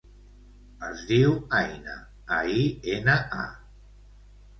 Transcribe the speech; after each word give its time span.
Es 0.85 1.01
diu 1.09 1.35
Aina: 1.57 1.97
a, 2.37 2.39
i, 2.61 2.65
ena, 2.95 3.19
a. 3.43 4.01